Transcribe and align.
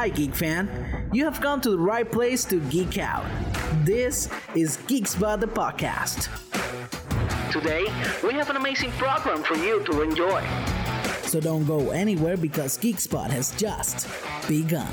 Hi, 0.00 0.08
Geek 0.08 0.34
fan. 0.34 1.10
You 1.12 1.26
have 1.26 1.42
come 1.42 1.60
to 1.60 1.68
the 1.68 1.78
right 1.78 2.10
place 2.10 2.46
to 2.46 2.58
geek 2.70 2.96
out. 2.96 3.26
This 3.84 4.30
is 4.54 4.78
Geekspot 4.88 5.40
the 5.40 5.46
podcast. 5.46 6.30
Today, 7.52 7.84
we 8.26 8.32
have 8.32 8.48
an 8.48 8.56
amazing 8.56 8.92
program 8.92 9.42
for 9.42 9.56
you 9.56 9.84
to 9.84 10.00
enjoy. 10.00 10.42
So 11.24 11.38
don't 11.38 11.66
go 11.66 11.90
anywhere 11.90 12.38
because 12.38 12.78
Geekspot 12.78 13.28
has 13.28 13.54
just 13.56 14.08
begun. 14.48 14.88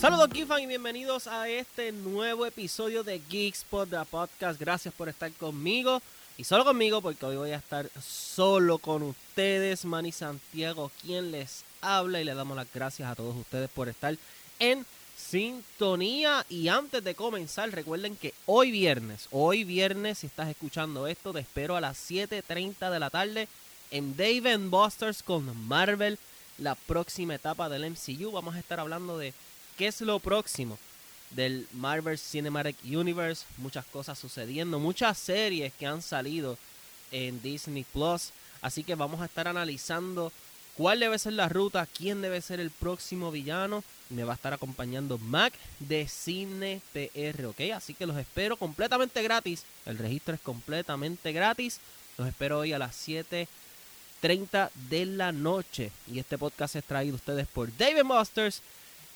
Saludos 0.00 0.30
Geekfan 0.32 0.62
y 0.62 0.66
bienvenidos 0.66 1.26
a 1.26 1.46
este 1.50 1.92
nuevo 1.92 2.46
episodio 2.46 3.04
de 3.04 3.20
Geekspot 3.28 3.90
the 3.90 3.98
Podcast. 4.10 4.58
Gracias 4.58 4.94
por 4.94 5.10
estar 5.10 5.30
conmigo 5.32 6.00
y 6.38 6.44
solo 6.44 6.64
conmigo 6.64 7.02
porque 7.02 7.26
hoy 7.26 7.36
voy 7.36 7.50
a 7.50 7.58
estar 7.58 7.90
solo 8.02 8.78
con 8.78 9.02
ustedes, 9.02 9.84
Manny 9.84 10.10
Santiago, 10.10 10.90
quien 11.02 11.30
les 11.30 11.64
habla 11.82 12.18
y 12.18 12.24
le 12.24 12.32
damos 12.32 12.56
las 12.56 12.66
gracias 12.72 13.10
a 13.10 13.14
todos 13.14 13.36
ustedes 13.36 13.68
por 13.68 13.90
estar 13.90 14.16
en 14.58 14.86
sintonía. 15.18 16.46
Y 16.48 16.68
antes 16.68 17.04
de 17.04 17.14
comenzar, 17.14 17.70
recuerden 17.70 18.16
que 18.16 18.32
hoy 18.46 18.70
viernes, 18.70 19.28
hoy 19.30 19.64
viernes, 19.64 20.20
si 20.20 20.28
estás 20.28 20.48
escuchando 20.48 21.08
esto, 21.08 21.34
te 21.34 21.40
espero 21.40 21.76
a 21.76 21.80
las 21.82 22.10
7.30 22.10 22.90
de 22.90 23.00
la 23.00 23.10
tarde 23.10 23.48
en 23.90 24.16
Dave 24.16 24.56
Busters 24.56 25.22
con 25.22 25.68
Marvel, 25.68 26.18
la 26.56 26.74
próxima 26.74 27.34
etapa 27.34 27.68
del 27.68 27.90
MCU. 27.90 28.30
Vamos 28.30 28.54
a 28.54 28.60
estar 28.60 28.80
hablando 28.80 29.18
de 29.18 29.34
qué 29.80 29.86
es 29.86 30.02
lo 30.02 30.18
próximo 30.18 30.78
del 31.30 31.66
Marvel 31.72 32.18
Cinematic 32.18 32.76
Universe. 32.84 33.46
Muchas 33.56 33.86
cosas 33.86 34.18
sucediendo, 34.18 34.78
muchas 34.78 35.16
series 35.16 35.72
que 35.72 35.86
han 35.86 36.02
salido 36.02 36.58
en 37.10 37.40
Disney 37.40 37.86
Plus. 37.90 38.28
Así 38.60 38.84
que 38.84 38.94
vamos 38.94 39.22
a 39.22 39.24
estar 39.24 39.48
analizando 39.48 40.32
cuál 40.76 41.00
debe 41.00 41.18
ser 41.18 41.32
la 41.32 41.48
ruta, 41.48 41.88
quién 41.96 42.20
debe 42.20 42.42
ser 42.42 42.60
el 42.60 42.70
próximo 42.70 43.30
villano. 43.30 43.82
Me 44.10 44.24
va 44.24 44.32
a 44.32 44.34
estar 44.34 44.52
acompañando 44.52 45.16
Mac 45.16 45.54
de 45.78 46.06
Cine 46.08 46.82
PR, 46.92 47.46
¿ok? 47.46 47.60
Así 47.74 47.94
que 47.94 48.04
los 48.04 48.18
espero 48.18 48.58
completamente 48.58 49.22
gratis. 49.22 49.64
El 49.86 49.96
registro 49.96 50.34
es 50.34 50.42
completamente 50.42 51.32
gratis. 51.32 51.80
Los 52.18 52.28
espero 52.28 52.58
hoy 52.58 52.74
a 52.74 52.78
las 52.78 53.08
7.30 53.08 54.68
de 54.90 55.06
la 55.06 55.32
noche. 55.32 55.90
Y 56.06 56.18
este 56.18 56.36
podcast 56.36 56.76
es 56.76 56.84
traído 56.84 57.14
a 57.14 57.16
ustedes 57.16 57.48
por 57.48 57.74
David 57.78 58.04
Busters 58.04 58.60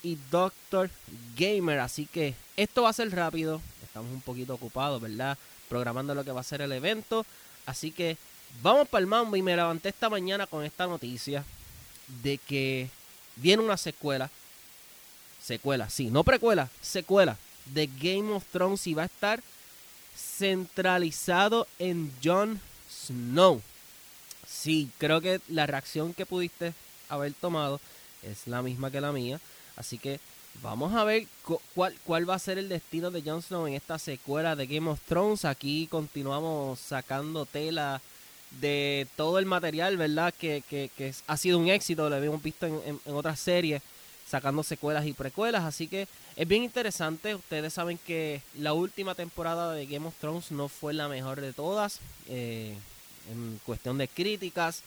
y 0.04 0.16
Doctor 0.30 0.90
Gamer. 1.36 1.80
Así 1.80 2.06
que 2.06 2.34
esto 2.56 2.82
va 2.82 2.90
a 2.90 2.92
ser 2.92 3.10
rápido. 3.10 3.60
Estamos 3.82 4.12
un 4.12 4.20
poquito 4.20 4.54
ocupados, 4.54 5.00
¿verdad? 5.00 5.36
Programando 5.68 6.14
lo 6.14 6.24
que 6.24 6.30
va 6.30 6.40
a 6.40 6.44
ser 6.44 6.60
el 6.60 6.70
evento. 6.70 7.26
Así 7.66 7.90
que 7.90 8.16
vamos 8.62 8.86
para 8.88 9.00
el 9.00 9.08
mambo. 9.08 9.34
Y 9.34 9.42
me 9.42 9.56
levanté 9.56 9.88
esta 9.88 10.08
mañana 10.08 10.46
con 10.46 10.64
esta 10.64 10.86
noticia 10.86 11.44
de 12.22 12.38
que 12.38 12.88
viene 13.36 13.62
una 13.62 13.76
secuela. 13.76 14.30
Secuela, 15.42 15.90
sí, 15.90 16.10
no 16.10 16.24
precuela, 16.24 16.70
secuela 16.80 17.36
de 17.66 17.88
Game 17.98 18.32
of 18.32 18.44
Thrones 18.50 18.86
y 18.86 18.94
va 18.94 19.02
a 19.02 19.06
estar 19.06 19.42
centralizado 20.16 21.66
en 21.78 22.12
Jon 22.22 22.60
Snow. 22.90 23.60
Sí, 24.46 24.90
creo 24.98 25.20
que 25.20 25.40
la 25.48 25.66
reacción 25.66 26.14
que 26.14 26.26
pudiste 26.26 26.72
haber 27.08 27.34
tomado 27.34 27.80
es 28.22 28.46
la 28.46 28.62
misma 28.62 28.90
que 28.90 29.00
la 29.00 29.12
mía. 29.12 29.40
Así 29.76 29.98
que 29.98 30.20
vamos 30.62 30.94
a 30.94 31.04
ver 31.04 31.26
cuál, 31.74 31.94
cuál 32.04 32.28
va 32.28 32.34
a 32.34 32.38
ser 32.38 32.58
el 32.58 32.68
destino 32.68 33.10
de 33.10 33.22
Jon 33.22 33.42
Snow 33.42 33.66
en 33.66 33.74
esta 33.74 33.98
secuela 33.98 34.56
de 34.56 34.66
Game 34.66 34.90
of 34.90 35.00
Thrones. 35.06 35.44
Aquí 35.44 35.86
continuamos 35.88 36.78
sacando 36.80 37.46
tela 37.46 38.00
de 38.60 39.06
todo 39.16 39.38
el 39.38 39.46
material, 39.46 39.96
¿verdad? 39.96 40.32
Que, 40.38 40.62
ha 41.26 41.36
sido 41.36 41.58
un 41.58 41.68
éxito, 41.68 42.08
lo 42.08 42.16
habíamos 42.16 42.42
visto 42.42 42.66
en, 42.66 43.00
otras 43.06 43.40
series, 43.40 43.82
sacando 44.28 44.62
secuelas 44.62 45.06
y 45.06 45.12
precuelas. 45.12 45.64
Así 45.64 45.88
que 45.88 46.06
es 46.36 46.48
bien 46.48 46.62
interesante. 46.62 47.34
Ustedes 47.34 47.72
saben 47.72 47.98
que 47.98 48.42
la 48.58 48.72
última 48.72 49.14
temporada 49.14 49.72
de 49.72 49.86
Game 49.86 50.06
of 50.06 50.14
Thrones 50.20 50.50
no 50.50 50.68
fue 50.68 50.94
la 50.94 51.08
mejor 51.08 51.40
de 51.40 51.52
todas, 51.52 52.00
eh, 52.28 52.74
en 53.30 53.60
cuestión 53.64 53.98
de 53.98 54.08
críticas, 54.08 54.82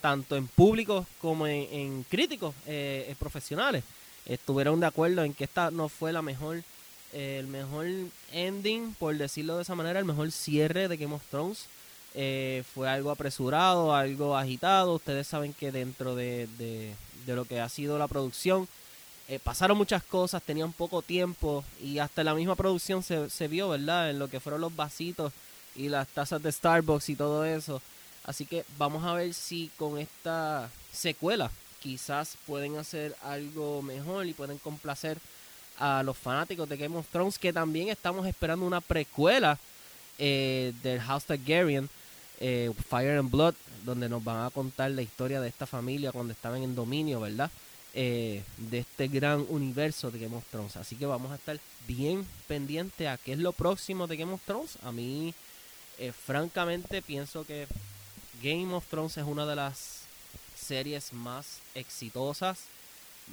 tanto 0.00 0.36
en 0.36 0.48
público 0.48 1.06
como 1.20 1.46
en, 1.46 2.04
críticos 2.04 2.54
eh, 2.66 3.14
profesionales 3.18 3.84
estuvieron 4.26 4.80
de 4.80 4.86
acuerdo 4.86 5.24
en 5.24 5.34
que 5.34 5.44
esta 5.44 5.70
no 5.70 5.88
fue 5.88 6.12
la 6.12 6.22
mejor 6.22 6.62
eh, 7.12 7.36
el 7.38 7.46
mejor 7.46 7.86
ending 8.32 8.94
por 8.94 9.16
decirlo 9.16 9.56
de 9.56 9.62
esa 9.62 9.74
manera 9.74 9.98
el 9.98 10.04
mejor 10.06 10.30
cierre 10.32 10.88
de 10.88 10.96
Game 10.96 11.14
of 11.14 11.22
Thrones. 11.30 11.66
Eh, 12.14 12.62
fue 12.74 12.88
algo 12.88 13.10
apresurado 13.10 13.94
algo 13.94 14.36
agitado. 14.36 14.94
Ustedes 14.94 15.26
saben 15.26 15.54
que 15.54 15.72
dentro 15.72 16.14
de, 16.14 16.46
de, 16.58 16.94
de 17.26 17.36
lo 17.36 17.44
que 17.44 17.60
ha 17.60 17.68
sido 17.68 17.98
la 17.98 18.08
producción 18.08 18.68
eh, 19.28 19.38
pasaron 19.38 19.78
muchas 19.78 20.02
cosas 20.02 20.42
tenían 20.42 20.72
poco 20.72 21.00
tiempo 21.00 21.64
y 21.80 21.98
hasta 21.98 22.24
la 22.24 22.34
misma 22.34 22.56
producción 22.56 23.02
se, 23.02 23.30
se 23.30 23.48
vio 23.48 23.68
verdad 23.68 24.10
en 24.10 24.18
lo 24.18 24.28
que 24.28 24.40
fueron 24.40 24.60
los 24.60 24.74
vasitos 24.74 25.32
y 25.74 25.88
las 25.88 26.08
tazas 26.08 26.42
de 26.42 26.52
Starbucks 26.52 27.08
y 27.08 27.16
todo 27.16 27.44
eso. 27.44 27.80
Así 28.24 28.46
que 28.46 28.64
vamos 28.78 29.04
a 29.04 29.14
ver 29.14 29.32
si 29.34 29.70
con 29.78 29.98
esta 29.98 30.70
secuela 30.92 31.50
quizás 31.82 32.36
pueden 32.46 32.76
hacer 32.76 33.16
algo 33.22 33.82
mejor 33.82 34.26
y 34.26 34.34
pueden 34.34 34.58
complacer 34.58 35.18
a 35.78 36.02
los 36.02 36.16
fanáticos 36.16 36.68
de 36.68 36.76
Game 36.76 36.96
of 36.96 37.08
Thrones, 37.08 37.38
que 37.38 37.52
también 37.52 37.88
estamos 37.88 38.26
esperando 38.26 38.64
una 38.66 38.80
precuela 38.80 39.58
eh, 40.18 40.72
del 40.82 41.00
House 41.00 41.24
Targaryen, 41.24 41.88
eh, 42.40 42.70
Fire 42.88 43.18
and 43.18 43.30
Blood, 43.30 43.54
donde 43.84 44.08
nos 44.08 44.22
van 44.22 44.46
a 44.46 44.50
contar 44.50 44.90
la 44.90 45.02
historia 45.02 45.40
de 45.40 45.48
esta 45.48 45.66
familia 45.66 46.12
cuando 46.12 46.32
estaban 46.32 46.62
en 46.62 46.74
dominio, 46.74 47.20
¿verdad? 47.20 47.50
Eh, 47.94 48.42
de 48.56 48.78
este 48.78 49.08
gran 49.08 49.44
universo 49.50 50.10
de 50.10 50.18
Game 50.20 50.36
of 50.36 50.44
Thrones. 50.50 50.76
Así 50.76 50.96
que 50.96 51.04
vamos 51.04 51.30
a 51.30 51.34
estar 51.34 51.58
bien 51.86 52.26
pendientes 52.48 53.06
a 53.06 53.18
qué 53.18 53.32
es 53.32 53.38
lo 53.38 53.52
próximo 53.52 54.06
de 54.06 54.16
Game 54.16 54.32
of 54.32 54.40
Thrones. 54.46 54.78
A 54.82 54.92
mí, 54.92 55.34
eh, 55.98 56.12
francamente, 56.12 57.02
pienso 57.02 57.44
que 57.44 57.66
Game 58.42 58.72
of 58.72 58.86
Thrones 58.86 59.18
es 59.18 59.24
una 59.24 59.44
de 59.46 59.56
las 59.56 60.01
series 60.62 61.12
más 61.12 61.58
exitosas, 61.74 62.60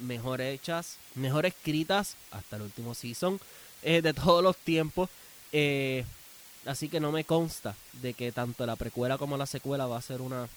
mejor 0.01 0.41
hechas, 0.41 0.97
mejor 1.15 1.45
escritas 1.45 2.15
hasta 2.31 2.55
el 2.55 2.63
último 2.63 2.93
season 2.93 3.39
eh, 3.83 4.01
de 4.01 4.13
todos 4.13 4.43
los 4.43 4.57
tiempos. 4.57 5.09
Eh, 5.51 6.05
así 6.65 6.89
que 6.89 6.99
no 6.99 7.11
me 7.11 7.23
consta 7.23 7.75
de 7.93 8.13
que 8.13 8.31
tanto 8.31 8.65
la 8.65 8.75
precuela 8.75 9.17
como 9.17 9.37
la 9.37 9.45
secuela 9.45 9.87
va 9.87 9.97
a 9.97 10.01
ser 10.01 10.21
una 10.21 10.47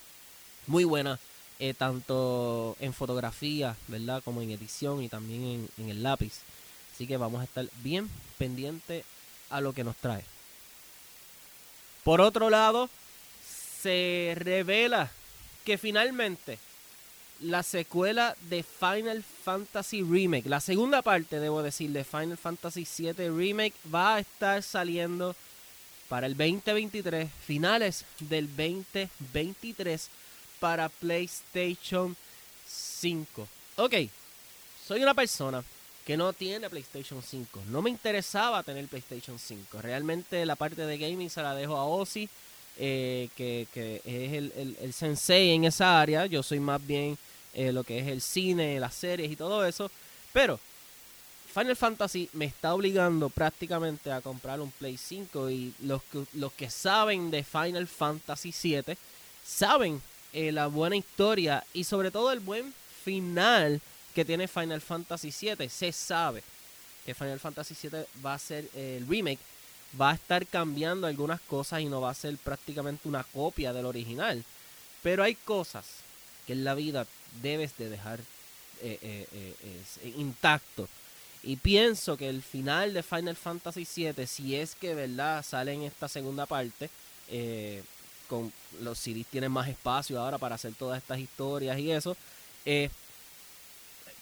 muy 0.67 0.83
buena, 0.83 1.19
eh, 1.59 1.73
tanto 1.73 2.75
en 2.79 2.93
fotografía, 2.93 3.75
¿verdad? 3.87 4.21
Como 4.23 4.41
en 4.41 4.51
edición 4.51 5.03
y 5.03 5.09
también 5.09 5.43
en, 5.43 5.69
en 5.77 5.89
el 5.89 6.03
lápiz. 6.03 6.33
Así 6.93 7.07
que 7.07 7.17
vamos 7.17 7.41
a 7.41 7.45
estar 7.45 7.65
bien 7.83 8.09
pendiente 8.37 9.03
a 9.49 9.61
lo 9.61 9.73
que 9.73 9.83
nos 9.83 9.95
trae. 9.95 10.23
Por 12.03 12.21
otro 12.21 12.49
lado, 12.49 12.89
se 13.81 14.33
revela 14.37 15.11
que 15.63 15.77
finalmente 15.77 16.59
la 17.41 17.63
secuela 17.63 18.35
de 18.49 18.63
Final 18.63 19.23
Fantasy 19.43 20.01
Remake, 20.01 20.47
la 20.47 20.59
segunda 20.59 21.01
parte, 21.01 21.39
debo 21.39 21.61
decir, 21.61 21.91
de 21.91 22.03
Final 22.03 22.37
Fantasy 22.37 22.87
VII 22.97 23.29
Remake, 23.29 23.73
va 23.93 24.15
a 24.15 24.19
estar 24.19 24.63
saliendo 24.63 25.35
para 26.07 26.27
el 26.27 26.37
2023, 26.37 27.29
finales 27.45 28.05
del 28.19 28.47
2023, 28.47 30.09
para 30.59 30.89
PlayStation 30.89 32.15
5. 32.67 33.47
Ok, 33.77 33.95
soy 34.87 35.01
una 35.01 35.13
persona 35.13 35.63
que 36.05 36.17
no 36.17 36.33
tiene 36.33 36.69
PlayStation 36.69 37.21
5. 37.21 37.63
No 37.67 37.81
me 37.81 37.89
interesaba 37.89 38.63
tener 38.63 38.87
PlayStation 38.87 39.39
5. 39.39 39.81
Realmente 39.81 40.45
la 40.45 40.55
parte 40.55 40.85
de 40.85 40.97
gaming 40.97 41.29
se 41.29 41.41
la 41.41 41.55
dejo 41.55 41.77
a 41.77 41.85
Ozzy 41.85 42.29
eh, 42.77 43.29
que, 43.35 43.67
es 44.05 44.33
el, 44.33 44.51
el, 44.55 44.77
el, 44.81 44.93
sensei 44.93 45.51
en 45.51 45.65
esa 45.65 45.99
área. 45.99 46.25
Yo 46.25 46.41
soy 46.43 46.59
más 46.59 46.85
bien 46.85 47.17
eh, 47.53 47.71
lo 47.71 47.83
que 47.83 47.99
es 47.99 48.07
el 48.07 48.21
cine, 48.21 48.79
las 48.79 48.95
series 48.95 49.31
y 49.31 49.35
todo 49.35 49.65
eso. 49.65 49.91
Pero 50.31 50.59
Final 51.53 51.75
Fantasy 51.75 52.29
me 52.33 52.45
está 52.45 52.73
obligando 52.73 53.29
prácticamente 53.29 54.11
a 54.11 54.21
comprar 54.21 54.59
un 54.59 54.71
Play 54.71 54.97
5 54.97 55.51
y 55.51 55.73
los 55.83 56.01
que, 56.03 56.25
los 56.33 56.51
que 56.53 56.69
saben 56.69 57.29
de 57.29 57.43
Final 57.43 57.87
Fantasy 57.87 58.51
7 58.51 58.97
saben 59.45 60.01
eh, 60.31 60.51
la 60.51 60.65
buena 60.67 60.95
historia 60.95 61.63
y 61.73 61.83
sobre 61.83 62.09
todo 62.09 62.31
el 62.31 62.39
buen 62.39 62.73
final 63.03 63.81
que 64.15 64.25
tiene 64.25 64.47
Final 64.47 64.81
Fantasy 64.81 65.31
7. 65.31 65.69
Se 65.69 65.91
sabe 65.91 66.41
que 67.05 67.13
Final 67.13 67.39
Fantasy 67.39 67.75
7 67.75 68.07
va 68.25 68.33
a 68.33 68.39
ser 68.39 68.67
el 68.73 69.05
remake 69.07 69.39
va 69.99 70.11
a 70.11 70.15
estar 70.15 70.45
cambiando 70.47 71.07
algunas 71.07 71.41
cosas 71.41 71.81
y 71.81 71.85
no 71.85 72.01
va 72.01 72.09
a 72.09 72.15
ser 72.15 72.37
prácticamente 72.37 73.07
una 73.07 73.23
copia 73.23 73.73
del 73.73 73.85
original. 73.85 74.43
Pero 75.01 75.23
hay 75.23 75.35
cosas 75.35 75.85
que 76.47 76.53
en 76.53 76.63
la 76.63 76.75
vida 76.75 77.05
debes 77.41 77.77
de 77.77 77.89
dejar 77.89 78.19
eh, 78.81 78.97
eh, 79.01 79.55
eh, 79.63 80.13
intacto. 80.17 80.87
Y 81.43 81.57
pienso 81.57 82.15
que 82.15 82.29
el 82.29 82.41
final 82.41 82.93
de 82.93 83.03
Final 83.03 83.35
Fantasy 83.35 83.85
VII, 83.95 84.25
si 84.25 84.55
es 84.55 84.75
que 84.75 84.95
verdad 84.95 85.43
sale 85.43 85.73
en 85.73 85.83
esta 85.83 86.07
segunda 86.07 86.45
parte, 86.45 86.89
con 88.29 88.51
los 88.81 88.97
CDs 88.97 89.27
tienen 89.27 89.51
más 89.51 89.67
espacio 89.67 90.19
ahora 90.19 90.37
para 90.37 90.55
hacer 90.55 90.73
todas 90.73 90.97
estas 90.97 91.19
historias 91.19 91.77
y 91.79 91.91
eso. 91.91 92.15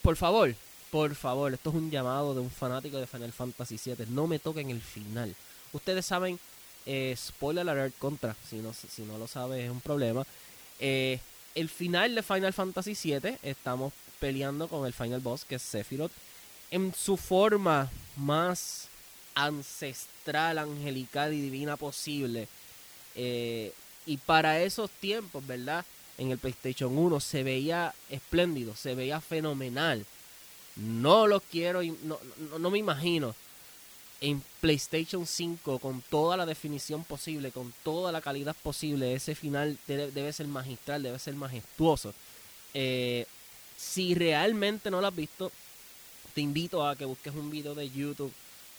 Por 0.02 0.16
favor, 0.16 0.56
por 0.90 1.14
favor, 1.14 1.54
esto 1.54 1.70
es 1.70 1.76
un 1.76 1.92
llamado 1.92 2.34
de 2.34 2.42
un 2.42 2.50
fanático 2.50 2.98
de 2.98 3.06
Final 3.06 3.32
Fantasy 3.32 3.80
VII. 3.84 4.08
No 4.10 4.26
me 4.26 4.40
toquen 4.40 4.72
el 4.72 4.82
final. 4.82 5.36
Ustedes 5.74 6.06
saben, 6.06 6.40
eh, 6.86 7.16
spoiler 7.18 7.68
alert 7.68 7.98
contra, 7.98 8.36
si 8.50 8.58
no, 8.58 8.74
si 8.74 9.02
no 9.04 9.18
lo 9.18 9.28
sabes 9.28 9.64
es 9.64 9.72
un 9.72 9.82
problema. 9.82 10.26
Eh, 10.80 11.20
el 11.56 11.70
final 11.70 12.16
de 12.16 12.24
Final 12.24 12.54
Fantasy 12.54 12.96
VII, 12.96 13.38
estamos 13.44 13.94
peleando 14.20 14.68
con 14.68 14.86
el 14.86 14.94
final 14.94 15.20
boss, 15.20 15.46
que 15.46 15.56
es 15.56 15.62
Sephiroth, 15.62 16.12
en 16.72 16.94
su 16.94 17.18
forma 17.18 17.90
más 18.18 18.88
ancestral, 19.36 20.58
angelical 20.58 21.34
y 21.34 21.42
divina 21.42 21.78
posible. 21.78 22.48
Eh, 23.16 23.74
y 24.06 24.18
para 24.18 24.62
esos 24.62 24.90
tiempos, 24.90 25.46
¿verdad? 25.46 25.86
En 26.18 26.32
el 26.32 26.38
PlayStation 26.38 26.98
1 26.98 27.20
se 27.20 27.44
veía 27.44 27.94
espléndido, 28.10 28.76
se 28.76 28.96
veía 28.96 29.22
fenomenal. 29.22 30.06
No 30.76 31.28
lo 31.28 31.40
quiero, 31.42 31.82
no, 31.84 32.20
no, 32.38 32.60
no 32.60 32.72
me 32.72 32.80
imagino 32.80 33.36
en 34.22 34.44
PlayStation 34.62 35.26
5 35.26 35.80
con 35.80 36.04
toda 36.10 36.38
la 36.38 36.46
definición 36.46 37.04
posible, 37.04 37.52
con 37.52 37.74
toda 37.84 38.12
la 38.12 38.22
calidad 38.22 38.56
posible. 38.62 39.16
Ese 39.16 39.34
final 39.34 39.78
debe, 39.88 40.32
ser 40.32 40.48
magistral, 40.48 41.02
debe 41.02 41.18
ser 41.18 41.34
majestuoso. 41.34 42.14
Eh, 42.76 43.26
si 43.76 44.14
realmente 44.14 44.92
no 44.92 45.02
lo 45.02 45.08
has 45.08 45.16
visto, 45.16 45.52
te 46.36 46.42
invito 46.42 46.88
a 46.88 46.96
que 46.96 47.06
busques 47.06 47.34
un 47.34 47.50
video 47.50 47.74
de 47.74 47.90
YouTube 47.90 48.32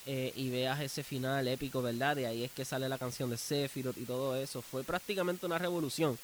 eh, 0.06 0.33
y 0.37 0.49
veas 0.49 0.81
ese 0.81 1.03
final 1.03 1.47
épico, 1.49 1.83
¿verdad? 1.83 2.15
De 2.17 2.27
ahí 2.27 2.44
es 2.44 2.53
que 2.53 2.65
sale 2.65 2.89
la 2.89 2.99
canción 2.99 3.29
de 3.29 3.37
Sephiroth 3.37 3.99
y 3.99 4.05
todo 4.05 4.37
eso. 4.37 4.62
Fue 4.62 4.85
prácticamente 4.85 5.44
una 5.44 5.59
revolución 5.59 6.17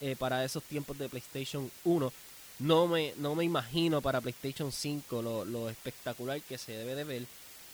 eh, 0.00 0.16
para 0.18 0.44
esos 0.44 0.64
tiempos 0.64 0.98
de 0.98 1.08
PlayStation 1.08 1.70
1. 1.84 2.12
No 2.58 2.86
me, 2.88 3.14
no 3.18 3.36
me 3.36 3.44
imagino 3.44 4.02
para 4.02 4.20
PlayStation 4.20 4.72
5 4.72 5.22
lo, 5.22 5.44
lo 5.44 5.70
espectacular 5.70 6.40
que 6.42 6.58
se 6.58 6.72
debe 6.72 6.96
de 6.96 7.04
ver. 7.04 7.26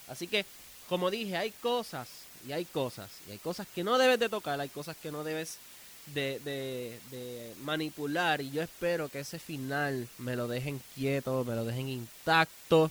Así 0.09 0.27
que 0.27 0.45
como 0.91 1.09
dije, 1.09 1.37
hay 1.37 1.53
cosas 1.53 2.09
y 2.47 2.51
hay 2.51 2.65
cosas. 2.65 3.09
Y 3.29 3.31
hay 3.31 3.39
cosas 3.39 3.69
que 3.73 3.85
no 3.85 3.97
debes 3.97 4.19
de 4.19 4.29
tocar, 4.29 4.61
hay 4.61 4.69
cosas 4.69 4.97
que 4.97 5.13
no 5.13 5.23
debes 5.23 5.59
de, 6.13 7.55
manipular. 7.63 8.41
Y 8.41 8.51
yo 8.51 8.61
espero 8.61 9.09
que 9.09 9.21
ese 9.21 9.39
final 9.39 10.09
me 10.19 10.35
lo 10.35 10.49
dejen 10.49 10.83
quieto, 10.97 11.45
me 11.45 11.55
lo 11.55 11.65
dejen 11.65 11.89
intacto. 11.89 12.91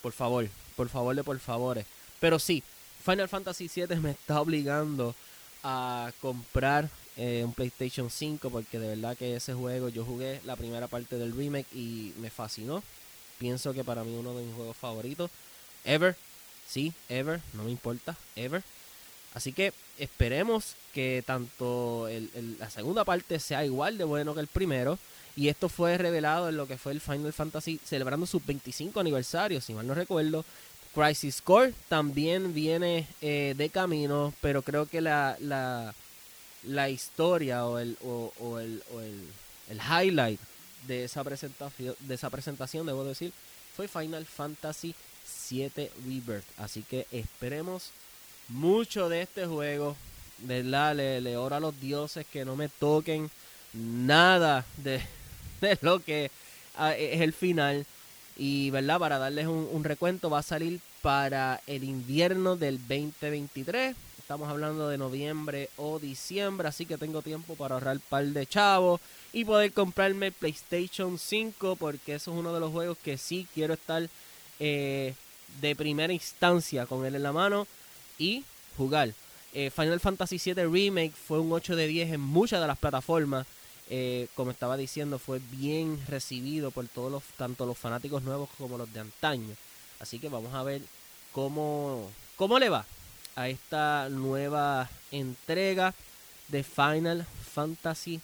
Por 0.00 0.12
favor, 0.12 0.48
por 0.76 0.88
favor 0.88 1.14
de 1.14 1.22
por 1.22 1.38
favores. 1.40 1.84
Pero 2.20 2.38
sí, 2.38 2.62
Final 3.04 3.28
Fantasy 3.28 3.68
VII 3.68 3.96
me 3.96 4.12
está 4.12 4.40
obligando 4.40 5.14
a 5.62 6.10
comprar 6.22 6.88
eh, 7.18 7.42
un 7.44 7.52
PlayStation 7.52 8.08
5 8.08 8.48
porque 8.48 8.78
de 8.78 8.88
verdad 8.88 9.14
que 9.14 9.36
ese 9.36 9.52
juego 9.52 9.90
yo 9.90 10.06
jugué 10.06 10.40
la 10.46 10.56
primera 10.56 10.88
parte 10.88 11.18
del 11.18 11.36
remake 11.36 11.70
y 11.74 12.14
me 12.16 12.30
fascinó. 12.30 12.82
Pienso 13.38 13.74
que 13.74 13.84
para 13.84 14.04
mí 14.04 14.16
uno 14.16 14.34
de 14.34 14.44
mis 14.44 14.54
juegos 14.54 14.76
favoritos 14.78 15.30
ever. 15.84 16.16
Sí, 16.68 16.92
ever, 17.08 17.40
no 17.52 17.64
me 17.64 17.70
importa, 17.70 18.16
ever. 18.36 18.62
Así 19.34 19.52
que 19.52 19.72
esperemos 19.98 20.76
que 20.92 21.22
tanto 21.26 22.08
la 22.58 22.70
segunda 22.70 23.04
parte 23.04 23.40
sea 23.40 23.64
igual 23.64 23.98
de 23.98 24.04
bueno 24.04 24.34
que 24.34 24.40
el 24.40 24.46
primero. 24.46 24.98
Y 25.36 25.48
esto 25.48 25.68
fue 25.68 25.98
revelado 25.98 26.48
en 26.48 26.56
lo 26.56 26.68
que 26.68 26.78
fue 26.78 26.92
el 26.92 27.00
Final 27.00 27.32
Fantasy 27.32 27.80
celebrando 27.84 28.24
su 28.24 28.40
25 28.40 29.00
aniversario, 29.00 29.60
si 29.60 29.74
mal 29.74 29.86
no 29.86 29.94
recuerdo. 29.94 30.44
Crisis 30.94 31.42
Core 31.42 31.74
también 31.88 32.54
viene 32.54 33.08
eh, 33.20 33.54
de 33.56 33.68
camino, 33.68 34.32
pero 34.40 34.62
creo 34.62 34.86
que 34.86 35.00
la, 35.00 35.92
historia 36.88 37.66
o 37.66 37.78
el, 37.80 37.96
highlight 39.68 40.40
de 40.86 41.04
esa, 41.04 41.24
presentación, 41.24 41.96
de 41.98 42.14
esa 42.14 42.30
presentación, 42.30 42.86
debo 42.86 43.04
decir, 43.04 43.32
fue 43.74 43.88
Final 43.88 44.24
Fantasy 44.24 44.94
7 45.24 45.90
Rebirth. 46.04 46.44
Así 46.58 46.82
que 46.82 47.06
esperemos 47.10 47.90
mucho 48.48 49.08
de 49.08 49.22
este 49.22 49.46
juego. 49.46 49.96
¿Verdad? 50.38 50.96
Le, 50.96 51.20
le 51.20 51.36
oro 51.36 51.56
a 51.56 51.60
los 51.60 51.80
dioses 51.80 52.26
que 52.26 52.44
no 52.44 52.56
me 52.56 52.68
toquen 52.68 53.30
nada 53.74 54.64
de, 54.78 55.00
lo 55.80 56.00
que 56.00 56.30
ah, 56.76 56.94
es 56.94 57.20
el 57.20 57.32
final. 57.32 57.86
Y, 58.36 58.70
¿verdad? 58.70 58.98
Para 58.98 59.18
darles 59.18 59.46
un, 59.46 59.84
recuento, 59.84 60.28
va 60.28 60.40
a 60.40 60.42
salir 60.42 60.80
para 61.02 61.60
el 61.66 61.84
invierno 61.84 62.56
del 62.56 62.78
2023. 62.78 63.94
Estamos 64.18 64.48
hablando 64.48 64.88
de 64.88 64.98
noviembre 64.98 65.68
o 65.76 65.98
diciembre, 65.98 66.66
así 66.66 66.86
que 66.86 66.96
tengo 66.96 67.20
tiempo 67.20 67.54
para 67.54 67.74
ahorrar 67.74 67.96
un 67.96 68.02
par 68.08 68.24
de 68.24 68.46
chavos 68.46 69.00
y 69.32 69.44
poder 69.44 69.72
comprarme 69.72 70.32
PlayStation 70.32 71.18
5, 71.18 71.76
porque 71.76 72.14
eso 72.14 72.32
es 72.32 72.38
uno 72.38 72.54
de 72.54 72.60
los 72.60 72.72
juegos 72.72 72.96
que 73.04 73.18
sí 73.18 73.46
quiero 73.54 73.74
estar 73.74 74.08
eh, 74.66 75.12
de 75.60 75.76
primera 75.76 76.10
instancia 76.10 76.86
con 76.86 77.04
él 77.04 77.14
en 77.14 77.22
la 77.22 77.32
mano 77.32 77.66
y 78.18 78.44
jugar. 78.78 79.12
Eh, 79.52 79.70
Final 79.70 80.00
Fantasy 80.00 80.40
VII 80.42 80.64
Remake 80.64 81.12
fue 81.12 81.38
un 81.38 81.52
8 81.52 81.76
de 81.76 81.86
10 81.86 82.14
en 82.14 82.20
muchas 82.22 82.62
de 82.62 82.66
las 82.66 82.78
plataformas. 82.78 83.46
Eh, 83.90 84.26
como 84.34 84.50
estaba 84.50 84.78
diciendo, 84.78 85.18
fue 85.18 85.38
bien 85.50 86.00
recibido 86.08 86.70
por 86.70 86.88
todos 86.88 87.12
los, 87.12 87.22
tanto 87.36 87.66
los 87.66 87.76
fanáticos 87.76 88.22
nuevos 88.22 88.48
como 88.56 88.78
los 88.78 88.90
de 88.94 89.00
antaño. 89.00 89.54
Así 90.00 90.18
que 90.18 90.30
vamos 90.30 90.54
a 90.54 90.62
ver 90.62 90.80
cómo, 91.32 92.10
cómo 92.36 92.58
le 92.58 92.70
va 92.70 92.86
a 93.36 93.50
esta 93.50 94.08
nueva 94.08 94.88
entrega 95.12 95.92
de 96.48 96.64
Final 96.64 97.26
Fantasy 97.52 98.18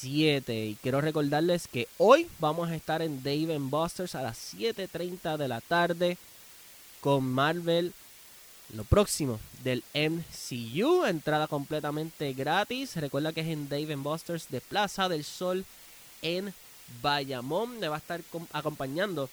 7. 0.00 0.66
Y 0.66 0.74
quiero 0.76 1.00
recordarles 1.00 1.68
que 1.68 1.88
hoy 1.98 2.28
vamos 2.38 2.70
a 2.70 2.76
estar 2.76 3.02
en 3.02 3.22
Dave 3.22 3.58
Busters 3.58 4.14
a 4.14 4.22
las 4.22 4.54
7.30 4.54 5.36
de 5.36 5.48
la 5.48 5.60
tarde 5.60 6.18
con 7.00 7.24
Marvel. 7.24 7.92
Lo 8.74 8.84
próximo 8.84 9.40
del 9.64 9.82
MCU, 9.94 11.04
entrada 11.06 11.46
completamente 11.46 12.32
gratis. 12.34 12.96
Recuerda 12.96 13.32
que 13.32 13.40
es 13.40 13.48
en 13.48 13.68
Dave 13.68 13.96
Busters 13.96 14.48
de 14.50 14.60
Plaza 14.60 15.08
del 15.08 15.24
Sol 15.24 15.64
en 16.22 16.52
Bayamón. 17.00 17.80
Me 17.80 17.88
va 17.88 17.96
a 17.96 17.98
estar 17.98 18.20
acompañando 18.52 19.30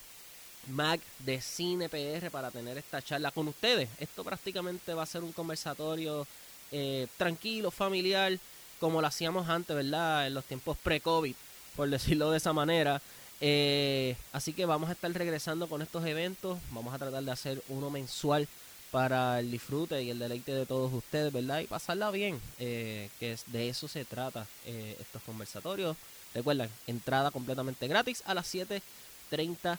Mac 0.68 1.02
de 1.20 1.42
Cine 1.42 1.90
PR 1.90 2.32
para 2.32 2.50
tener 2.50 2.78
esta 2.78 3.02
charla 3.02 3.32
con 3.32 3.48
ustedes. 3.48 3.90
Esto 4.00 4.24
prácticamente 4.24 4.94
va 4.94 5.04
a 5.04 5.08
ser 5.08 5.24
un 5.24 5.34
conversatorio 5.34 6.26
eh, 6.72 7.08
tranquilo, 7.18 7.72
familiar, 7.72 8.40
como 8.80 9.02
lo 9.02 9.08
hacíamos 9.08 9.50
antes, 9.50 9.76
¿verdad? 9.76 10.28
En 10.28 10.34
los 10.34 10.46
tiempos 10.46 10.78
pre-COVID, 10.78 11.36
por 11.76 11.90
decirlo 11.90 12.32
de 12.32 12.38
esa 12.38 12.54
manera. 12.54 13.02
Eh, 13.42 14.16
así 14.32 14.54
que 14.54 14.66
vamos 14.66 14.90
a 14.90 14.94
estar 14.94 15.12
regresando 15.12 15.68
con 15.68 15.82
estos 15.82 16.06
eventos. 16.06 16.60
Vamos 16.72 16.94
a 16.94 17.00
tratar 17.00 17.24
de 17.24 17.32
hacer 17.32 17.62
uno 17.70 17.90
mensual 17.90 18.48
para 18.92 19.40
el 19.40 19.52
disfrute 19.52 20.02
y 20.02 20.10
el 20.10 20.20
deleite 20.20 20.54
de 20.54 20.66
todos 20.66 20.94
ustedes, 20.94 21.34
¿verdad? 21.34 21.60
Y 21.60 21.68
pasarla 21.68 22.12
bien, 22.12 22.40
eh, 22.60 23.10
que 23.20 23.38
de 23.48 23.68
eso 23.70 23.88
se 23.88 24.06
trata 24.06 24.48
eh, 24.66 24.96
estos 25.00 25.22
conversatorios. 25.24 25.98
Recuerden, 26.34 26.70
entrada 26.88 27.32
completamente 27.32 27.88
gratis 27.88 28.24
a 28.26 28.34
las 28.34 28.54
7.30 28.54 29.78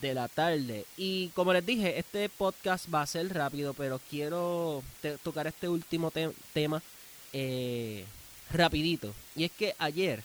de 0.00 0.14
la 0.14 0.28
tarde. 0.28 0.86
Y 0.96 1.28
como 1.30 1.52
les 1.52 1.64
dije, 1.66 1.98
este 1.98 2.28
podcast 2.30 2.92
va 2.92 3.02
a 3.02 3.06
ser 3.06 3.32
rápido, 3.34 3.74
pero 3.74 4.00
quiero 4.08 4.82
tocar 5.22 5.46
este 5.46 5.68
último 5.68 6.10
tema 6.52 6.82
rapidito. 8.52 9.14
Y 9.36 9.44
es 9.44 9.52
que 9.52 9.74
ayer 9.78 10.22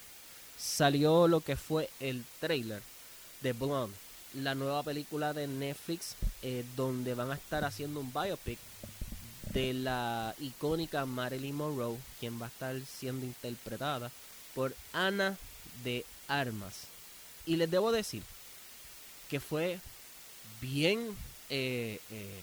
salió 0.57 1.27
lo 1.27 1.41
que 1.41 1.55
fue 1.55 1.89
el 1.99 2.23
trailer 2.39 2.81
de 3.41 3.53
Blonde, 3.53 3.95
la 4.33 4.55
nueva 4.55 4.83
película 4.83 5.33
de 5.33 5.47
Netflix, 5.47 6.15
eh, 6.41 6.65
donde 6.75 7.13
van 7.13 7.31
a 7.31 7.35
estar 7.35 7.63
haciendo 7.63 7.99
un 7.99 8.11
biopic 8.13 8.59
de 9.53 9.73
la 9.73 10.35
icónica 10.39 11.05
Marilyn 11.05 11.55
Monroe, 11.55 11.97
quien 12.19 12.39
va 12.39 12.45
a 12.45 12.49
estar 12.49 12.75
siendo 12.85 13.25
interpretada 13.25 14.11
por 14.53 14.75
Ana 14.93 15.37
de 15.83 16.05
Armas. 16.27 16.83
Y 17.45 17.55
les 17.55 17.71
debo 17.71 17.91
decir 17.91 18.21
que 19.29 19.39
fue 19.39 19.79
bien, 20.61 21.15
eh, 21.49 21.99
eh, 22.11 22.41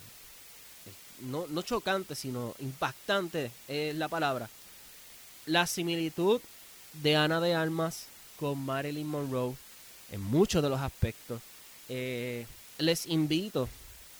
no, 1.20 1.46
no 1.48 1.62
chocante, 1.62 2.14
sino 2.14 2.54
impactante 2.58 3.50
es 3.68 3.94
la 3.94 4.08
palabra. 4.08 4.48
La 5.46 5.68
similitud 5.68 6.40
de 6.92 7.14
Ana 7.14 7.40
de 7.40 7.54
Armas 7.54 8.06
con 8.36 8.58
Marilyn 8.58 9.06
Monroe 9.06 9.54
en 10.10 10.20
muchos 10.20 10.60
de 10.60 10.68
los 10.68 10.80
aspectos. 10.80 11.40
Eh, 11.88 12.46
les 12.78 13.06
invito 13.06 13.68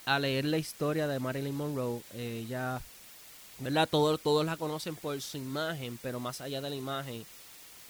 a 0.04 0.21
leer 0.21 0.45
la 0.45 0.59
historia 0.59 1.09
de 1.09 1.18
Marilyn 1.18 1.54
Monroe. 1.54 2.00
ella, 2.14 2.80
¿verdad? 3.59 3.88
Todos, 3.88 4.21
todos 4.21 4.47
la 4.47 4.56
conocen 4.56 4.95
por 4.95 5.21
su 5.21 5.37
imagen, 5.38 5.99
pero 6.00 6.21
más 6.21 6.40
allá 6.40 6.61
de 6.61 6.71
la 6.71 6.76
imagen, 6.76 7.26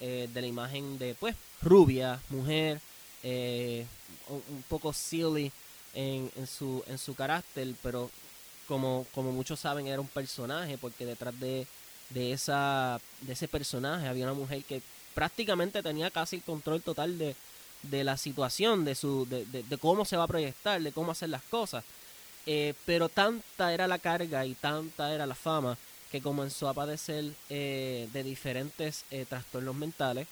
eh, 0.01 0.29
de 0.33 0.41
la 0.41 0.47
imagen 0.47 0.99
de, 0.99 1.15
pues, 1.15 1.37
rubia, 1.61 2.19
mujer, 2.31 2.81
eh, 3.23 3.85
un, 4.29 4.65
poco 4.69 4.95
silly, 4.95 5.53
en, 5.95 6.31
en, 6.37 6.47
su, 6.47 6.83
en 6.87 6.97
su 6.97 7.15
carácter, 7.15 7.75
pero 7.83 8.11
como, 8.67 9.07
como 9.15 9.31
muchos 9.33 9.61
saben 9.61 9.87
era 9.89 10.01
un 10.01 10.09
personaje, 10.09 10.79
porque 10.79 11.05
detrás 11.05 11.39
de, 11.39 11.67
de, 12.11 12.33
esa, 12.33 13.01
de 13.23 13.33
ese 13.33 13.49
personaje 13.49 14.07
había 14.07 14.25
una 14.25 14.35
mujer 14.35 14.63
que 14.65 14.83
prácticamente 15.15 15.83
tenía 15.83 16.11
casi 16.11 16.37
el 16.37 16.43
control 16.43 16.83
total 16.83 17.19
de, 17.19 17.35
de 17.83 18.05
la 18.05 18.17
situación, 18.17 18.85
de, 18.85 18.95
su, 18.95 19.27
de, 19.27 19.45
de, 19.45 19.79
cómo 19.79 20.05
se 20.05 20.17
va 20.17 20.25
a 20.25 20.29
proyectar, 20.29 20.81
de 20.81 20.93
cómo 20.93 21.13
hacer 21.13 21.31
las 21.31 21.43
cosas. 21.43 21.85
Eh, 22.47 22.75
pero 22.85 23.09
tanta 23.09 23.73
era 23.75 23.89
la 23.89 23.99
carga 23.99 24.47
y 24.47 24.55
tanta 24.55 25.13
era 25.13 25.27
la 25.27 25.35
fama 25.35 25.77
que 26.13 26.23
comenzó 26.23 26.69
a 26.69 26.75
padecer 26.75 27.33
eh, 27.51 28.09
de 28.13 28.23
diferentes 28.23 29.05
eh, 29.11 29.27
trastornos 29.29 29.75
mentales 29.75 30.29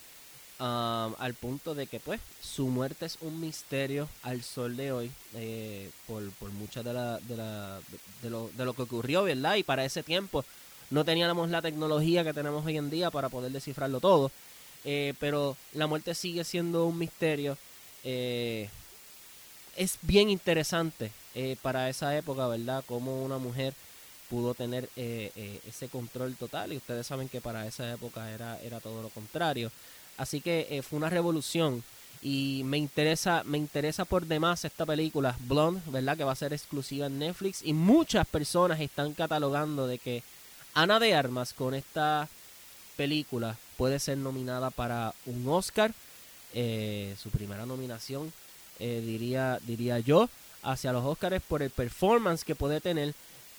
um, 0.61 1.13
al 1.19 1.35
punto 1.35 1.75
de 1.75 1.89
que 1.89 1.99
pues 1.99 2.21
su 2.41 2.69
muerte 2.69 3.07
es 3.07 3.19
un 3.21 3.41
misterio 3.41 4.09
al 4.23 4.45
sol 4.45 4.77
de 4.77 4.93
hoy 4.93 5.11
por, 6.07 6.31
por 6.33 6.51
mucha 6.53 6.85
de, 6.85 6.93
la, 6.93 7.19
de, 7.19 7.37
la, 7.37 7.81
de, 8.23 8.31
lo, 8.31 8.49
de 8.57 8.65
lo 8.65 8.75
que 8.75 8.83
ocurrió, 8.83 9.25
¿verdad? 9.25 9.57
Y 9.57 9.65
para 9.65 9.85
ese 9.85 10.05
tiempo 10.05 10.45
no 10.91 11.05
teníamos 11.05 11.51
la 11.51 11.63
tecnología 11.63 12.25
que 12.25 12.33
tenemos 12.33 12.65
hoy 12.65 12.77
en 12.77 12.91
día 12.91 13.11
para 13.11 13.29
poder 13.29 13.53
descifrarlo 13.53 14.01
todo. 14.01 14.31
Eh, 14.85 15.15
pero 15.19 15.57
la 15.73 15.87
muerte 15.87 16.15
sigue 16.15 16.45
siendo 16.45 16.87
un 16.87 16.99
misterio. 16.99 17.57
Eh, 18.05 18.69
es 19.77 19.99
bien 20.03 20.31
interesante 20.31 21.11
eh, 21.35 21.57
para 21.63 21.89
esa 21.89 22.17
época, 22.17 22.47
¿verdad? 22.47 22.85
Cómo 22.87 23.25
una 23.25 23.39
mujer 23.39 23.75
pudo 24.29 24.55
tener 24.55 24.89
ese 24.97 25.89
control 25.89 26.35
total 26.35 26.73
y 26.73 26.79
ustedes 26.79 27.07
saben 27.07 27.29
que 27.29 27.41
para 27.41 27.67
esa 27.67 27.93
época 27.93 28.31
era, 28.31 28.59
era 28.63 28.81
todo 28.81 29.03
lo 29.03 29.09
contrario. 29.11 29.71
Así 30.17 30.41
que 30.41 30.83
fue 30.89 30.97
una 30.97 31.11
revolución 31.11 31.85
y 32.23 32.63
me 32.65 32.79
interesa, 32.79 33.43
me 33.45 33.59
interesa 33.59 34.07
por 34.07 34.27
demás 34.27 34.65
esta 34.65 34.87
película, 34.87 35.37
Blonde, 35.41 35.83
¿verdad? 35.87 36.17
Que 36.17 36.25
va 36.25 36.33
a 36.33 36.37
ser 36.37 36.55
exclusiva 36.55 37.07
en 37.07 37.19
Netflix 37.19 37.61
y 37.63 37.75
muchas 37.75 38.27
personas 38.27 38.81
están 38.81 39.13
catalogando 39.13 39.87
de 39.87 39.99
que 39.99 40.23
Ana 40.75 40.99
de 40.99 41.15
Armas 41.15 41.53
con 41.53 41.73
esta 41.73 42.29
película 42.97 43.57
puede 43.77 44.01
ser 44.01 44.19
nominada 44.19 44.71
para 44.71 45.15
un 45.25 45.49
Oscar. 45.49 45.93
Eh, 46.53 47.15
su 47.21 47.31
primera 47.31 47.65
nominación, 47.65 48.33
eh, 48.81 49.03
diría, 49.05 49.59
diría 49.67 50.01
yo, 50.01 50.29
hacia 50.63 50.93
los 50.93 51.05
Oscars 51.05 51.43
por 51.43 51.63
el 51.63 51.71
performance 51.71 52.45
que 52.45 52.57
puede 52.57 52.81
tener 52.81 53.15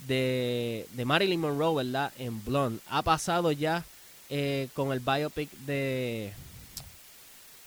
de, 0.08 0.88
de 0.92 1.06
Marilyn 1.06 1.40
Monroe, 1.40 1.84
¿verdad? 1.84 2.12
En 2.18 2.44
Blonde. 2.44 2.82
Ha 2.90 3.02
pasado 3.02 3.52
ya 3.54 3.86
eh, 4.30 4.68
con 4.74 4.92
el 4.92 5.00
biopic 5.00 5.50
de, 5.66 6.34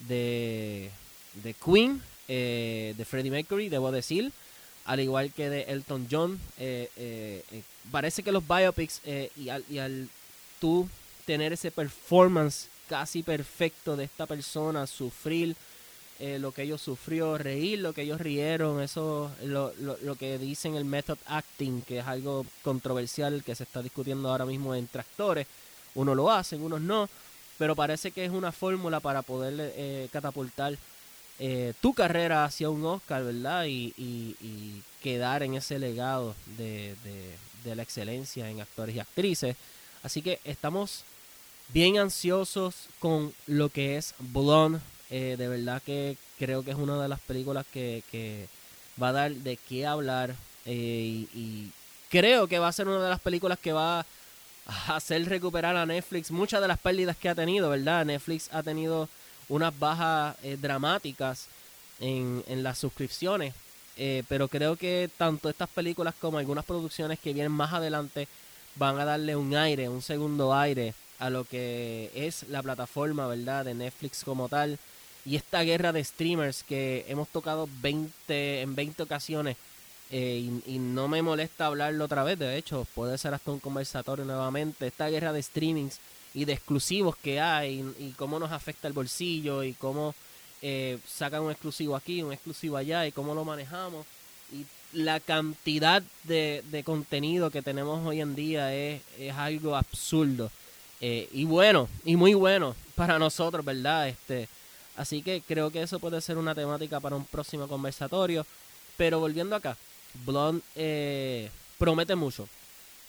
de, 0.06 0.90
Queen, 1.64 2.02
de 2.26 3.06
Freddie 3.08 3.30
Mercury, 3.30 3.70
debo 3.70 3.92
decir. 3.92 4.30
Al 4.88 4.98
igual 4.98 5.32
que 5.32 5.48
de 5.48 5.62
Elton 5.68 6.08
John. 6.10 6.40
parece 7.92 8.24
que 8.24 8.32
los 8.32 8.42
biopics 8.46 9.00
y 9.36 9.48
al, 9.48 9.64
y 9.70 9.78
al 9.78 10.08
tú 10.60 10.88
tener 11.24 11.52
ese 11.52 11.70
performance 11.70 12.68
casi 12.88 13.22
perfecto 13.22 13.96
de 13.96 14.04
esta 14.04 14.26
persona, 14.26 14.86
sufrir 14.86 15.54
eh, 16.18 16.38
lo 16.40 16.50
que 16.50 16.62
ellos 16.62 16.80
sufrió, 16.80 17.38
reír 17.38 17.78
lo 17.78 17.92
que 17.92 18.02
ellos 18.02 18.20
rieron, 18.20 18.82
eso 18.82 19.30
lo, 19.44 19.72
lo, 19.78 20.16
que 20.16 20.36
dicen 20.36 20.74
el 20.74 20.84
method 20.84 21.18
acting, 21.26 21.82
que 21.82 22.00
es 22.00 22.06
algo 22.06 22.44
controversial 22.62 23.44
que 23.44 23.54
se 23.54 23.62
está 23.62 23.82
discutiendo 23.82 24.28
ahora 24.28 24.44
mismo 24.44 24.74
entre 24.74 25.02
actores. 25.02 25.46
Unos 25.94 26.16
lo 26.16 26.30
hacen, 26.30 26.60
unos 26.60 26.80
no, 26.80 27.08
pero 27.56 27.76
parece 27.76 28.10
que 28.10 28.24
es 28.24 28.32
una 28.32 28.50
fórmula 28.50 28.98
para 28.98 29.22
poder 29.22 29.54
eh, 29.76 30.08
catapultar 30.12 30.76
eh, 31.38 31.72
tu 31.80 31.94
carrera 31.94 32.44
hacia 32.44 32.68
un 32.68 32.84
Oscar, 32.84 33.22
¿verdad? 33.22 33.66
Y, 33.66 33.94
y, 33.96 34.82
quedar 35.02 35.44
en 35.44 35.54
ese 35.54 35.78
legado 35.78 36.34
de, 36.56 36.96
de, 37.64 37.76
la 37.76 37.82
excelencia 37.82 38.50
en 38.50 38.60
actores 38.60 38.96
y 38.96 38.98
actrices. 38.98 39.56
Así 40.02 40.22
que 40.22 40.40
estamos 40.42 41.04
bien 41.68 41.98
ansiosos 41.98 42.88
con 42.98 43.32
lo 43.46 43.68
que 43.68 43.96
es 43.96 44.14
Blonde. 44.18 44.80
Eh, 45.10 45.36
de 45.38 45.48
verdad 45.48 45.82
que 45.84 46.16
creo 46.38 46.64
que 46.64 46.72
es 46.72 46.76
una 46.76 47.00
de 47.00 47.08
las 47.08 47.20
películas 47.20 47.64
que, 47.72 48.48
va 49.00 49.10
a 49.10 49.12
dar 49.12 49.32
de 49.32 49.56
qué 49.56 49.86
hablar. 49.86 50.34
Eh, 50.66 51.26
y, 51.32 51.70
creo 52.10 52.48
que 52.48 52.58
va 52.58 52.68
a 52.68 52.72
ser 52.72 52.88
una 52.88 53.02
de 53.02 53.10
las 53.10 53.20
películas 53.20 53.58
que 53.58 53.72
va 53.72 54.00
a 54.00 54.96
hacer 54.96 55.28
recuperar 55.28 55.76
a 55.76 55.86
Netflix 55.86 56.30
muchas 56.30 56.60
de 56.60 56.68
las 56.68 56.78
pérdidas 56.78 57.16
que 57.16 57.28
ha 57.28 57.34
tenido, 57.34 57.70
¿verdad? 57.70 58.04
Netflix 58.04 58.48
ha 58.52 58.62
tenido 58.62 59.08
unas 59.48 59.78
bajas 59.78 60.36
eh, 60.42 60.56
dramáticas 60.60 61.46
en, 62.00 62.44
en, 62.48 62.62
las 62.62 62.78
suscripciones. 62.78 63.54
pero 64.28 64.46
creo 64.46 64.76
que 64.76 65.10
tanto 65.16 65.48
estas 65.48 65.68
películas 65.68 66.14
como 66.20 66.38
algunas 66.38 66.64
producciones 66.64 67.18
que 67.18 67.32
vienen 67.32 67.50
más 67.50 67.72
adelante 67.72 68.28
van 68.76 68.98
a 69.00 69.04
darle 69.04 69.34
un 69.34 69.56
aire, 69.56 69.88
un 69.88 70.02
segundo 70.02 70.54
aire 70.54 70.94
a 71.18 71.30
lo 71.30 71.44
que 71.44 72.10
es 72.14 72.44
la 72.48 72.62
plataforma, 72.62 73.26
¿verdad? 73.26 73.64
De 73.64 73.74
Netflix 73.74 74.22
como 74.24 74.48
tal. 74.48 74.78
Y 75.24 75.36
esta 75.36 75.62
guerra 75.62 75.92
de 75.92 76.04
streamers 76.04 76.62
que 76.62 77.04
hemos 77.08 77.28
tocado 77.28 77.68
20, 77.82 78.62
en 78.62 78.74
20 78.74 79.02
ocasiones. 79.02 79.56
Eh, 80.10 80.48
y, 80.66 80.78
no 80.78 81.06
me 81.06 81.20
molesta 81.20 81.66
hablarlo 81.66 82.06
otra 82.06 82.24
vez, 82.24 82.38
de 82.38 82.56
hecho, 82.56 82.86
puede 82.94 83.18
ser 83.18 83.34
hasta 83.34 83.50
un 83.50 83.60
conversatorio 83.60 84.24
nuevamente. 84.24 84.86
Esta 84.86 85.08
guerra 85.08 85.32
de 85.32 85.42
streamings 85.42 85.98
y 86.34 86.44
de 86.44 86.52
exclusivos 86.52 87.16
que 87.16 87.40
hay 87.40 87.84
y, 87.98 88.12
cómo 88.12 88.38
nos 88.38 88.52
afecta 88.52 88.88
el 88.88 88.94
bolsillo 88.94 89.62
y 89.62 89.72
cómo 89.74 90.14
eh, 90.62 90.98
sacan 91.06 91.42
un 91.42 91.50
exclusivo 91.50 91.96
aquí, 91.96 92.22
un 92.22 92.32
exclusivo 92.32 92.76
allá 92.76 93.06
y 93.06 93.12
cómo 93.12 93.34
lo 93.34 93.44
manejamos. 93.44 94.06
Y 94.52 94.64
la 94.92 95.20
cantidad 95.20 96.02
de, 96.24 96.62
de 96.70 96.84
contenido 96.84 97.50
que 97.50 97.62
tenemos 97.62 98.06
hoy 98.06 98.20
en 98.20 98.34
día 98.34 98.74
es, 98.74 99.02
es 99.18 99.34
algo 99.34 99.76
absurdo. 99.76 100.50
Eh, 101.00 101.28
y 101.32 101.44
bueno, 101.44 101.88
y 102.04 102.16
muy 102.16 102.34
bueno 102.34 102.74
para 102.94 103.18
nosotros, 103.18 103.64
¿verdad? 103.64 104.08
Este, 104.08 104.48
así 104.96 105.22
que 105.22 105.42
creo 105.46 105.70
que 105.70 105.82
eso 105.82 106.00
puede 106.00 106.20
ser 106.20 106.38
una 106.38 106.54
temática 106.54 107.00
para 107.00 107.16
un 107.16 107.24
próximo 107.24 107.68
conversatorio. 107.68 108.46
Pero 108.96 109.20
volviendo 109.20 109.54
acá, 109.54 109.76
Blonde 110.24 110.62
eh, 110.74 111.50
promete 111.78 112.16
mucho. 112.16 112.48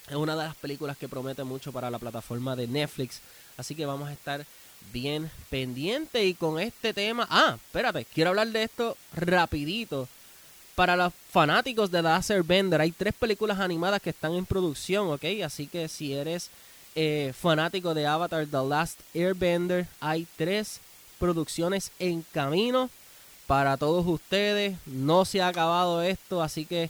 Es 0.10 0.16
una 0.16 0.36
de 0.36 0.44
las 0.44 0.56
películas 0.56 0.98
que 0.98 1.08
promete 1.08 1.44
mucho 1.44 1.72
para 1.72 1.92
la 1.92 2.00
plataforma 2.00 2.56
de 2.56 2.68
Netflix. 2.68 3.22
Así 3.58 3.76
que 3.76 3.86
vamos 3.86 4.10
a 4.10 4.14
estar 4.14 4.44
bien 4.92 5.30
pendientes 5.50 6.26
y 6.26 6.34
con 6.34 6.60
este 6.60 6.94
tema. 6.94 7.28
Ah, 7.30 7.56
espérate, 7.56 8.06
quiero 8.06 8.32
hablar 8.32 8.48
de 8.48 8.64
esto 8.64 8.98
rapidito. 9.14 10.08
Para 10.74 10.96
los 10.96 11.14
fanáticos 11.30 11.92
de 11.92 12.02
The 12.02 12.42
Bender, 12.42 12.82
hay 12.82 12.92
tres 12.92 13.14
películas 13.14 13.60
animadas 13.60 14.02
que 14.02 14.12
están 14.12 14.34
en 14.34 14.46
producción, 14.46 15.10
¿ok? 15.10 15.26
Así 15.44 15.68
que 15.68 15.88
si 15.90 16.14
eres 16.14 16.50
eh, 16.96 17.34
fanático 17.38 17.94
de 17.94 18.08
Avatar 18.08 18.48
The 18.48 18.64
Last 18.68 19.00
Airbender, 19.14 19.88
hay 20.00 20.26
tres 20.38 20.80
producciones 21.20 21.92
en 22.00 22.26
camino 22.32 22.90
para 23.46 23.78
todos 23.78 24.08
ustedes. 24.08 24.78
No 24.86 25.26
se 25.26 25.42
ha 25.42 25.50
acabado 25.50 26.02
esto, 26.02 26.42
así 26.42 26.66
que 26.66 26.90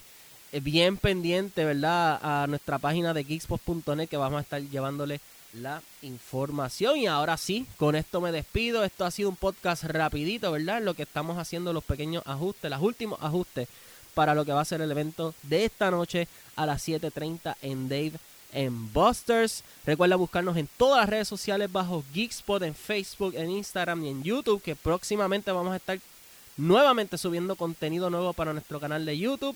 bien 0.52 0.98
pendiente, 0.98 1.66
¿verdad? 1.66 2.20
A 2.22 2.48
nuestra 2.48 2.80
página 2.80 3.14
de 3.14 3.24
geekspot.net 3.24 4.08
que 4.08 4.18
vamos 4.18 4.40
a 4.40 4.42
estar 4.42 4.62
llevándole 4.62 5.20
la 5.54 5.82
información. 6.02 6.98
Y 6.98 7.08
ahora 7.08 7.38
sí, 7.38 7.66
con 7.78 7.96
esto 7.96 8.22
me 8.22 8.32
despido. 8.32 8.84
Esto 8.84 9.06
ha 9.06 9.12
sido 9.12 9.30
un 9.30 9.36
podcast 9.36 9.84
rapidito, 9.84 10.52
¿verdad? 10.52 10.82
Lo 10.82 10.94
que 10.94 11.04
estamos 11.04 11.38
haciendo 11.38 11.74
los 11.74 11.84
pequeños 11.84 12.24
ajustes, 12.26 12.70
los 12.70 12.82
últimos 12.82 13.20
ajustes 13.22 13.68
para 14.14 14.36
lo 14.36 14.46
que 14.46 14.52
va 14.52 14.62
a 14.62 14.66
ser 14.66 14.82
el 14.82 14.92
evento 14.92 15.34
de 15.44 15.66
esta 15.66 15.92
noche 15.92 16.28
a 16.56 16.66
las 16.66 16.88
7.30 16.88 17.56
en 17.62 17.90
Dave 17.90 18.14
en 18.52 18.92
Busters. 18.92 19.64
Recuerda 19.86 20.16
buscarnos 20.16 20.58
en 20.58 20.68
todas 20.78 21.02
las 21.02 21.10
redes 21.10 21.28
sociales 21.28 21.72
bajo 21.72 22.04
Geekspot, 22.14 22.64
en 22.64 22.76
Facebook, 22.76 23.36
en 23.36 23.50
Instagram 23.52 24.04
y 24.04 24.10
en 24.10 24.24
YouTube, 24.24 24.62
que 24.62 24.76
próximamente 24.76 25.52
vamos 25.52 25.74
a 25.74 25.78
estar 25.78 26.00
nuevamente 26.58 27.18
subiendo 27.18 27.56
contenido 27.56 28.10
nuevo 28.10 28.34
para 28.34 28.54
nuestro 28.54 28.80
canal 28.80 29.06
de 29.06 29.18
YouTube. 29.18 29.56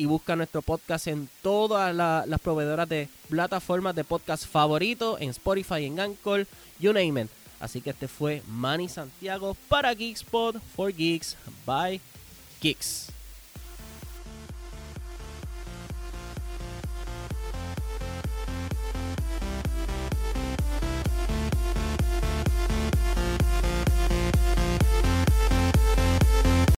Y 0.00 0.06
busca 0.06 0.34
nuestro 0.34 0.62
podcast 0.62 1.08
en 1.08 1.28
todas 1.42 1.94
las 1.94 2.40
proveedoras 2.40 2.88
de 2.88 3.10
plataformas 3.28 3.94
de 3.94 4.02
podcast 4.02 4.46
favoritos, 4.46 5.20
en 5.20 5.28
Spotify, 5.28 5.84
en 5.84 6.00
Anchor, 6.00 6.46
you 6.78 6.94
name 6.94 7.20
it. 7.20 7.30
Así 7.60 7.82
que 7.82 7.90
este 7.90 8.08
fue 8.08 8.42
Manny 8.48 8.88
Santiago 8.88 9.54
para 9.68 9.92
Geekspot 9.94 10.56
for 10.74 10.90
Geeks 10.90 11.36
by 11.66 12.00
Geeks. 12.62 13.19